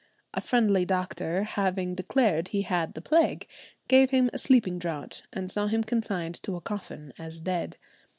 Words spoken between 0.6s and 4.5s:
doctor having declared he had the plague, gave him a